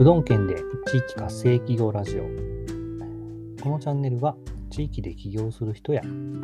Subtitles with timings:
[0.00, 0.54] うどん県で
[0.86, 2.22] 地域活性企業ラジオ。
[3.60, 4.36] このチャンネルは
[4.70, 6.02] 地域で起業する人や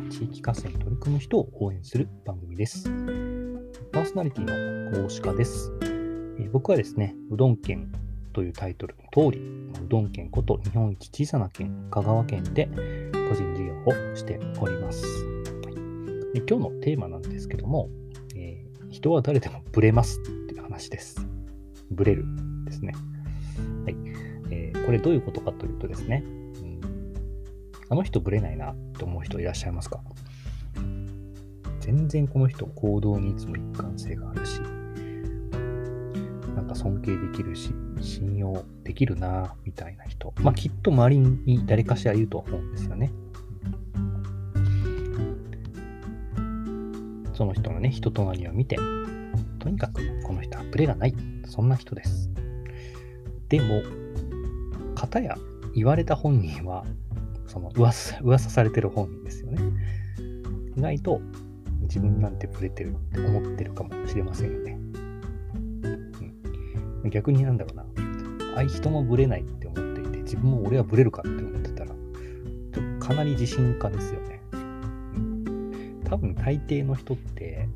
[0.09, 2.83] 地域活性に取り組む人を応援する番組です。
[3.93, 5.71] パーソナリティの大鹿です。
[6.51, 7.93] 僕はですね、うどん県
[8.33, 12.67] というタイトルの通り、うどん県こと日本一小さな県、香川県で
[13.29, 15.05] 個人事業をしております。
[15.05, 17.87] はい、今日のテーマなんですけども、
[18.35, 21.25] えー、人は誰でもブレますっていう話です。
[21.89, 22.25] ブレる
[22.65, 22.93] ですね。
[24.85, 26.79] これどういうことかというとですね、うん、
[27.89, 29.99] あの人ブレないなって思う人いらっしゃいますか？
[31.79, 34.59] 全然この人行動にいつも一貫性があるし、
[36.55, 37.71] なんか尊敬できるし、
[38.01, 40.33] 信用できるなみたいな人。
[40.41, 43.11] まあきっと周りに誰かしらいると思うんですよね。
[47.33, 48.77] その人のね、人となりを見て、
[49.59, 51.13] とにかくこの人はブレがない。
[51.47, 52.29] そんな人です。
[53.49, 53.83] でも、
[54.95, 55.37] 片や
[55.75, 56.85] 言われた本人は、
[57.47, 59.61] その噂噂されてる本人ですよね。
[60.75, 61.21] 意外と
[61.81, 64.79] 自分なんてブレてるって思ってるかもしれませんよね。
[67.03, 67.85] うん、逆になんだろうな。
[68.57, 71.95] あい人もブレないって思っていて、自分も俺はブレるかって思ってたら、ちょ
[72.81, 74.41] っとかなり自信家ですよね。
[76.05, 77.67] 多分大抵の人って、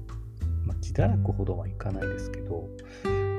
[0.65, 2.69] まあ、自堕落ほどはいかないですけど、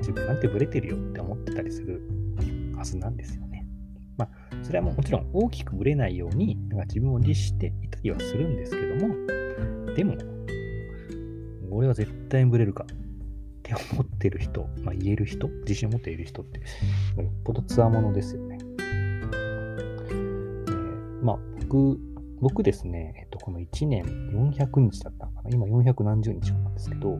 [0.01, 2.03] 自分なんてブレてるよって思ってたりする
[2.77, 3.50] はずなんですよ。
[4.63, 9.15] それはもうもちろん大きくぶれないようになんか自分を律していたりはするんですけども、
[9.95, 10.17] でも、
[11.71, 12.87] 俺は絶対にブレるかっ
[13.63, 16.65] て思ってる人、まあ、言える人、自信を持っている人って、よ
[17.29, 18.59] っぽどつわものですよね。
[20.11, 21.39] えー、まあ、
[21.69, 21.99] 僕、
[22.41, 25.51] 僕ですね、えっと、この1年400日だったのかな。
[25.51, 27.19] 今400何十日なんですけど、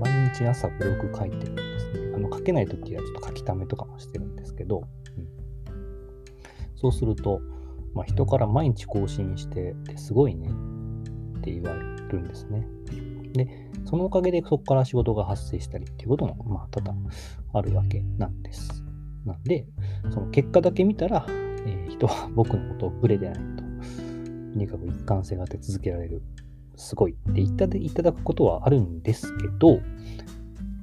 [0.00, 2.12] 毎日朝ブログ書いてるんですね。
[2.14, 4.84] あの、書けないときはちょっと書き溜めとかもしてるんですけど、
[6.86, 7.40] そうすると、
[7.94, 10.48] まあ、人から毎日更新してすごいね
[11.38, 12.64] って言われるんですね。
[13.32, 13.48] で、
[13.84, 16.96] そのおかげでそこから仕事が発生したりっていうことも、まあ、多々
[17.54, 18.84] あるわけなんです。
[19.24, 19.66] なんで、
[20.12, 26.22] その結果だけ見たら、えー、人は僕のことをブレでないととにかく一貫性があって続けられる。
[26.76, 29.80] すごいって言っていただくことはあるんですけど、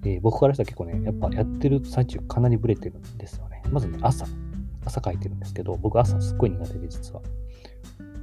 [0.03, 3.61] えー、僕からしたら結構ね、やっぱやってる最中かなりブレてるんですよね。
[3.71, 4.25] まずね、朝。
[4.85, 7.21] 朝書いてるんですけど、僕朝すっごい苦手で実は。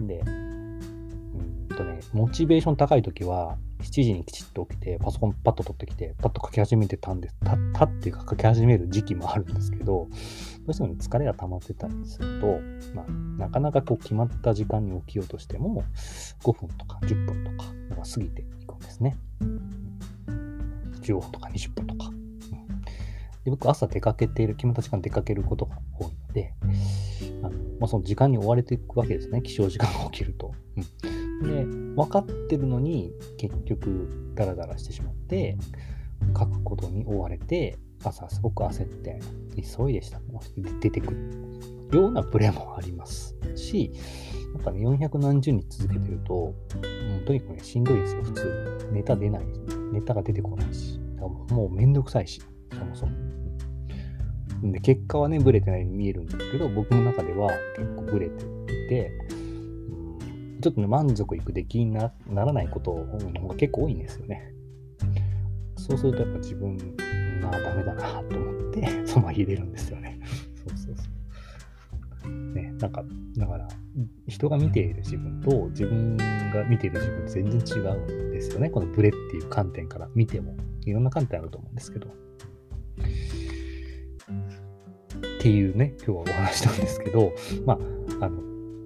[0.01, 7.37] で、うんとね、モチベーション高い時は、7時にきちっと起きて、パソコンパッと取ってきて、パッと書き始めてたんです。
[7.45, 10.09] たったっていうか書き始める時期もあるんですけど、ど
[10.69, 12.61] うしても、ね、疲れが溜まってたりすると、
[12.95, 15.83] まあ、なかなかこう決まった時間に起きようとしても、
[16.43, 19.17] 5分とか10分とかが過ぎていくんですね。
[21.03, 22.11] 15分とか20分とか。
[23.45, 26.09] で僕、朝出かけている、決まった時間出かけることが多い、
[27.81, 29.43] まあ、その時間に追われていくわけですね。
[29.43, 30.53] 起床時間が起きると。
[30.77, 35.57] うんで、分かってるのに、結局、ダラダラしてしまって、
[36.39, 39.21] 書くことに追われて、朝すごく焦って、
[39.57, 40.21] 急いでした
[40.81, 41.13] 出てく
[41.91, 43.93] るようなプレーもありますし、
[44.55, 46.55] やっぱね、400何十日続けてると、
[47.27, 48.89] とにかくね、しんどいですよ、普通。
[48.93, 49.43] ネタ出ない。
[49.93, 50.99] ネタが出てこないし。
[51.51, 52.41] もうめんどくさいし、
[52.73, 53.30] そもそも。
[54.63, 59.13] で、結果はね、ブレてないように見えるんですけど、僕の中では結構ブレていて、
[60.61, 64.53] ちょっとね、満足いく出来にならないことの方が結構多いんですよね。
[65.77, 66.77] そうするとやっぱ自分
[67.41, 70.21] がダメだなと思って、 そのまま入れるんですよね。
[70.55, 72.55] そうそうそう。
[72.55, 73.03] ね、なんか、
[73.39, 73.69] だから、
[74.27, 78.69] 人が見ている自分と自分が見ている自分全然違うんですよね。
[78.69, 80.55] このブレっていう観点から見ても。
[80.87, 82.09] いろんな観点あると思うんですけど。
[85.41, 87.33] っていうね、今日はお話なんですけど、
[87.65, 87.79] ま
[88.21, 88.43] あ、あの、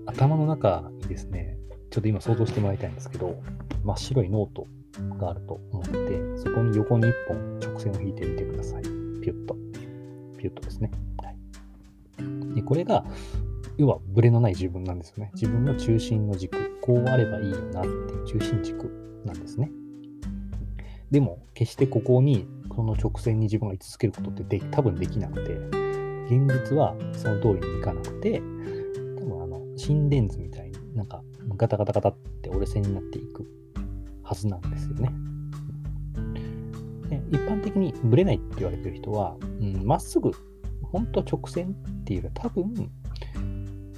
[0.07, 1.59] 頭の中にですね、
[1.91, 3.43] ちょっと今想像してもらいたいんですけど、
[3.83, 4.69] 真っ白いノート
[5.19, 5.91] があると思って、
[6.37, 8.83] そこに横に1本直線を引いてみてください。
[8.83, 9.57] ピュッと。
[10.39, 10.93] ピュッとですね。
[11.25, 13.05] はい、でこれが、
[13.77, 15.33] 要はブレのない自分なんですよね。
[15.35, 16.79] 自分の中心の軸。
[16.83, 19.73] こうあればいいよなっていう中心軸なんですね。
[21.11, 25.84] でも、決してここに、この直線に自分が居続けることってで多分できなくて、
[26.27, 28.41] 現実はその通りにいかなくて、
[29.19, 31.23] 多分あの、心電図みたいになんか
[31.57, 33.47] ガタガタガタって折れ線になっていく
[34.23, 35.13] はずなんですよね。
[37.09, 39.37] で一般的にブレないって言われてる人は、
[39.85, 40.31] ま、うん、っすぐ、
[40.83, 42.91] 本当直線っていうよりは多分、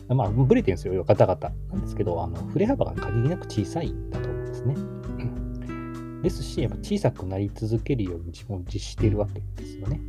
[0.08, 4.74] まあ、ブレてるんですよ、ガタガタなんですけど、あの振れ幅が限りなく小さいんだと思うんですね。
[6.22, 10.00] ですし、やっぱ小さくなり続けるように自分を実施しているわけですよね。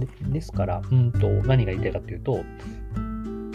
[0.00, 2.44] でですから、うんと、何が言いたいかというと、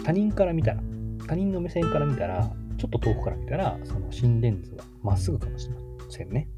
[0.04, 0.82] 他人から見たら、
[1.26, 6.48] 他人の目線から見たら、ちょっと遠くから見たら、その心電図はまっすぐかもしれませんね。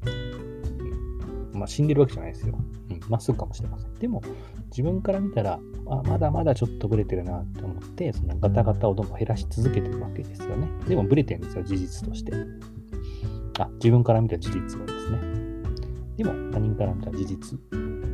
[1.53, 2.57] うん、まあ、死んでるわけじゃないですよ。
[2.89, 3.93] うん、まっすぐかもしれません。
[3.95, 4.21] でも、
[4.69, 10.69] 自分から見たら、あまだまだちょっとブレてるなって思って、そのガタガタをどんどん減らし続けてるわけですよね。
[10.87, 12.31] でもブレてるんですよ、事実として。
[13.59, 15.19] あ、自分から見た事実をですね。
[16.17, 17.59] でも、他人から見た事実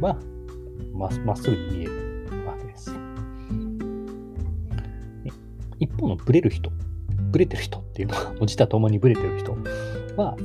[0.01, 0.17] は、
[0.93, 2.91] まっすぐに見えるわけです。
[5.79, 6.71] 一方のブレる人、
[7.31, 9.53] ブレてる人っていうのは、 落ちたともにブレてる人
[10.17, 10.35] は、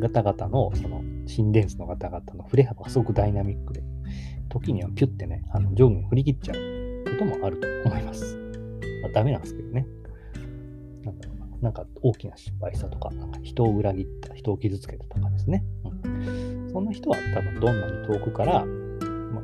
[0.00, 3.82] ガタガタの、その、心電図のガタガタの振れ幅がすごくダイナミックで、
[4.48, 8.36] 時にはピュってね、あの上下に振り切っちゃうこともあると思います。
[9.02, 9.86] まあ、ダメなんですけどね。
[11.02, 11.46] なんだろうな。
[11.60, 15.64] なんか大きな失敗したとか、なんか人を裏切った、人を傷つけたとかですね。
[16.04, 18.64] うん、そんな人は多分どんなに遠くから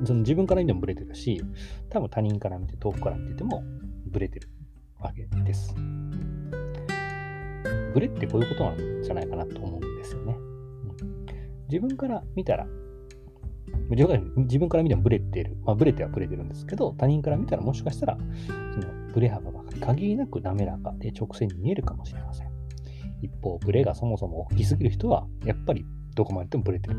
[0.04, 1.42] その自分から見てもブレてるし、
[1.88, 3.62] 多分他人から見て、遠くから見てても
[4.06, 4.48] ブレてる
[4.98, 5.74] わけです。
[7.92, 10.36] ブレってこういうことなんじゃないかなと思うんですよね。
[11.68, 12.66] 自分から見たら、
[13.90, 15.56] 自分から見てもブレてる。
[15.64, 18.18] まあ、ブレてはブレてるんですけど、他人から見たらもしかしたら、
[18.72, 22.50] そのブレ幅が限りなく滑らかで直線に見えるかもしれません。
[23.22, 26.96] 一方、ブレがそもそも大きすぎる人は、やっぱりどこまででもブレてる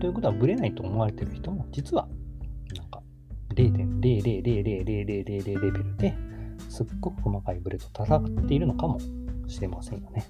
[0.00, 2.08] ということは、ブレないと思われてる人も、実は、
[2.76, 3.02] なんか、
[3.54, 6.14] 0.0000000レベルで
[6.68, 8.98] すっごく細かいブレと戦っているのかも
[9.46, 10.24] しれませんよね。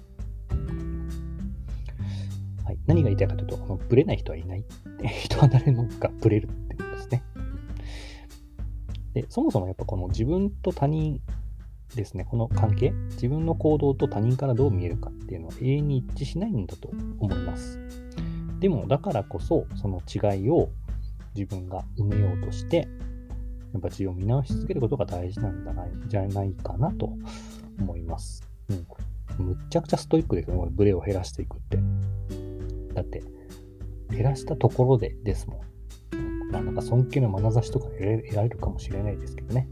[2.65, 4.65] はい、何が言いたいかというと、このブレない人はいない。
[5.23, 7.23] 人は誰もがブレるってことですね。
[9.13, 11.21] で、そもそもやっぱこの自分と他人
[11.95, 16.89] ですね、この関係、自分の行動と他人からどう見えるかっていうのは永遠に一致しないんだと
[17.19, 17.79] 思います。
[18.59, 20.69] でも、だからこそ、その違いを
[21.35, 22.87] 自分が埋めようとして、
[23.73, 25.63] やっぱ自分を見直し続けることが大事なん
[26.07, 27.13] じゃないかなと
[27.79, 28.43] 思います。
[28.69, 28.85] うん。
[29.45, 31.79] むっちゃくちゃストイックですよね、これブレを減らしていくって。
[32.93, 33.23] だって、
[34.09, 35.59] 減らしたところでですもん。
[36.51, 37.99] まあなんか尊敬の眼差しとか得
[38.33, 39.67] られるかもしれないですけどね。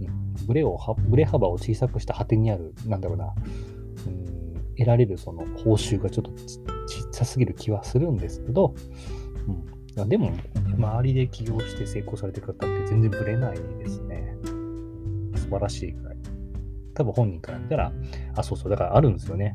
[0.00, 0.78] うん、ブレを、
[1.08, 3.34] ブレ幅を小さくした果てにある、なんだろうな、
[4.06, 6.32] うん、得られるその報酬がちょっと
[7.16, 8.74] ちっちゃすぎる気はするんですけど、
[9.96, 10.32] うん、でも、
[10.76, 14.36] 周りで起業して成功されてる方って全然ブレないですね。
[15.34, 16.16] 素晴らしいぐらい。
[16.92, 17.90] 多分本人から見たら、
[18.34, 19.54] あ、そうそう、だからあるんですよね。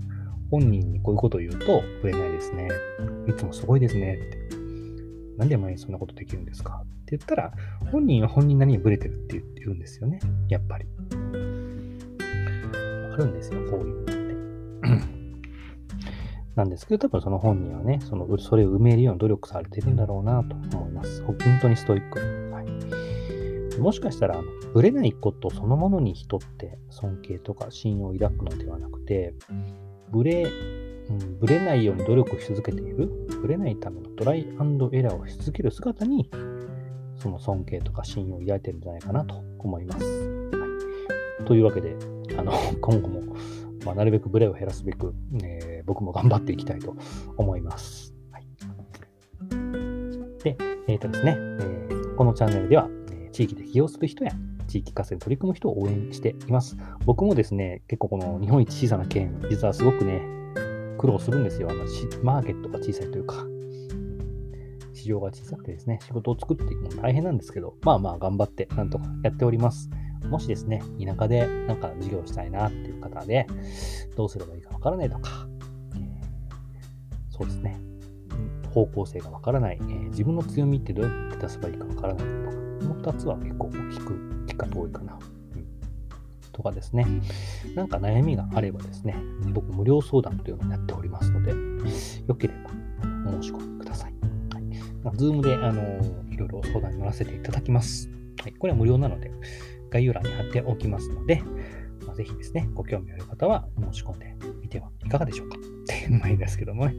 [0.49, 2.67] 本人にこういうことを言うと、ブレないですね。
[3.27, 4.39] いつもすごいですねって。
[5.37, 6.83] なんで前にそんなことできるんですか？
[6.83, 7.53] って言ったら、
[7.91, 10.19] 本人は本人なりにブレてるって言うんですよね。
[10.49, 10.85] やっぱり。
[13.13, 15.20] あるんですよ、こういうのって。
[16.55, 21.23] なんですけど、多分その本人はね、そのそれを埋めるように努力されてるんだろうなと思います。
[21.23, 22.19] 本当にストイック。
[22.51, 24.43] はい、もしかしたら、あの
[24.73, 29.33] ブレないことそのものに人って尊敬とか信用を抱くのではなくて、
[30.11, 33.09] ブレ、うん、ブレないように努力し続けている、
[33.41, 36.29] ブレないためのトライアンドエラーをし続ける姿に、
[37.17, 40.05] その尊敬とか信用を抱いてるんじゃないかなと思います。
[40.05, 40.67] は
[41.41, 41.95] い、というわけで、
[42.37, 43.21] あの今後も
[43.85, 46.95] まあ、なるべくブレを減らすべく、えー、僕も頑張っていきたいと
[47.37, 48.13] 思います。
[48.31, 48.45] はい、
[50.43, 50.57] で、
[50.87, 54.31] えっ、ー、とですね、えー、このチャンネルでは、え地域で起業する人や
[54.67, 56.77] 地域活性に取り組む人を応援しています。
[57.05, 60.21] 僕もですね、結構この日本一小さな県、実はすごくね、
[60.97, 61.69] 苦労するんですよ。
[61.69, 61.85] あの
[62.23, 63.45] マーケットが小さいというか、
[64.93, 69.89] 市場が小さくてですね、仕事を作っていくのも大変なんですけど、まあまあ頑張ってなんとかやっております。
[70.29, 73.47] もしですね、田舎でなんか事業したいなっていう方で、
[74.15, 75.47] どうすればいいかわからないとか、
[75.95, 77.79] えー、そうですね、
[78.73, 85.19] 方向性がわからない、えー、自分の強みってどうやって出せばいいかわからないとか、この2つは結構大きく、きっか多いかな。
[86.53, 87.05] とかですね、
[87.75, 89.15] なんか悩みがあればですね、
[89.53, 91.53] 僕無料相談というのをやっておりますので、
[92.27, 94.13] よければお申し込みください。
[94.53, 95.81] はい、Zoom で、あの
[96.29, 98.09] いろいろ相談に乗らせていただきます。
[98.41, 99.31] はい、これは無料なので、
[99.91, 101.43] 概要欄に貼っておきますので、
[102.05, 105.57] まあ、ぜひですね、ご興味ある方は申し込んでみてはいかがでしょうか。
[105.81, 106.95] っていう前ですけどもね。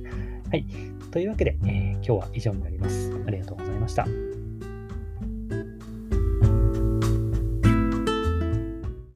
[0.50, 0.66] はい。
[1.10, 3.12] というわけで、えー、今日は以上になります。
[3.26, 4.06] ありがとうございました。